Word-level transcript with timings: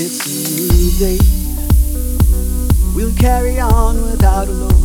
It's 0.00 0.24
a 0.26 0.30
new 0.62 0.90
day. 0.96 1.18
We'll 2.94 3.12
carry 3.16 3.58
on 3.58 4.00
without 4.02 4.46
a 4.46 4.52
load. 4.52 4.78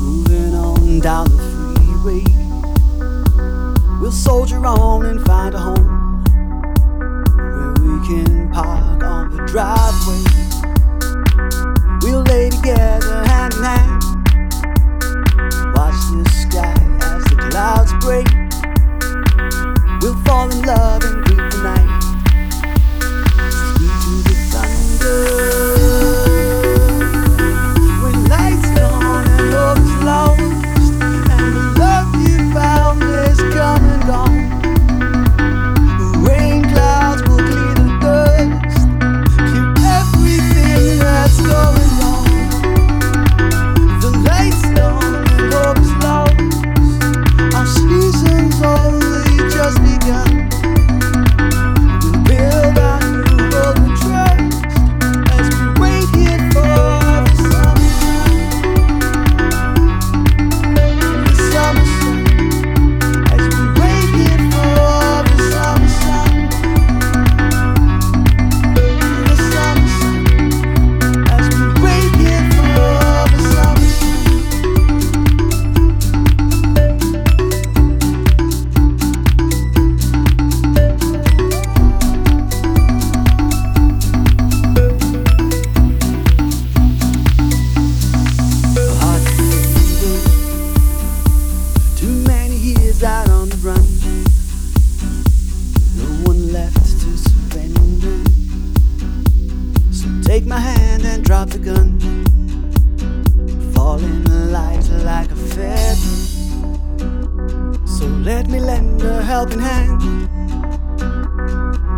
Moving 0.00 0.54
on 0.54 1.00
down 1.00 1.26
the 1.28 1.36
freeway. 2.00 2.24
We'll 4.00 4.10
soldier 4.10 4.64
on 4.64 5.04
and 5.04 5.22
find 5.26 5.54
a 5.54 5.58
home 5.58 6.24
where 7.36 7.72
we 7.72 8.06
can 8.08 8.50
park 8.50 9.04
on 9.04 9.36
the 9.36 9.44
driveway. 9.52 10.24
We'll 12.00 12.22
lay 12.22 12.48
take 100.44 100.50
my 100.50 100.60
hand 100.60 101.04
and 101.04 101.24
drop 101.24 101.48
the 101.48 101.58
gun. 101.58 101.98
Fall 103.72 103.98
in 103.98 104.52
light 104.52 104.86
like 105.04 105.30
a 105.30 105.36
feather. 105.36 105.94
So 107.86 108.04
let 108.04 108.48
me 108.48 108.60
lend 108.60 109.02
a 109.02 109.22
helping 109.22 109.60
hand. 109.60 110.02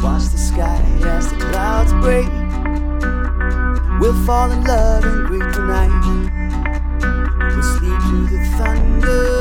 Watch 0.02 0.26
the 0.30 0.38
sky 0.38 0.80
as 1.04 1.28
the 1.30 1.36
clouds 1.50 1.92
break. 2.04 2.28
We'll 4.00 4.24
fall 4.24 4.50
in 4.52 4.62
love 4.64 5.04
and 5.04 5.26
greet 5.26 5.52
the 5.52 5.62
night. 5.62 6.02
We'll 7.52 7.62
sleep 7.62 8.00
through 8.02 8.26
the 8.28 8.44
thunder. 8.58 9.35